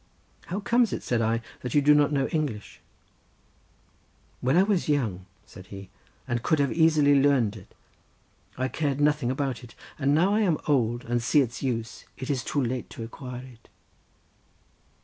[0.47, 2.79] "How comes it," said I, "that you do not know English?"
[4.39, 5.91] "When I was young," said he,
[6.27, 7.75] "and could have easily learnt it,
[8.57, 12.05] I cared nothing about it, and now that I am old and see its use,
[12.17, 13.69] it is too late to acquire it."